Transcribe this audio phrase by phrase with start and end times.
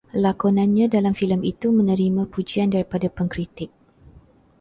[0.25, 3.69] Lakonannya dalam filem itu menerima pujian daripada pengkritik